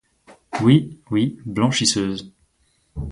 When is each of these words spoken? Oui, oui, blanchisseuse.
Oui, 0.63 0.97
oui, 1.11 1.37
blanchisseuse. 1.45 2.33